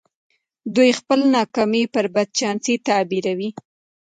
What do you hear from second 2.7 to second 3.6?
تعبيروي.